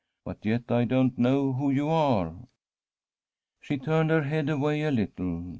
But 0.25 0.39
yet 0.43 0.63
I 0.71 0.85
don't 0.85 1.15
know 1.19 1.53
who 1.53 1.69
you 1.69 1.87
are/ 1.89 2.33
She 3.61 3.77
turned 3.77 4.09
her 4.09 4.23
head 4.23 4.49
away 4.49 4.81
a 4.81 4.89
little. 4.89 5.47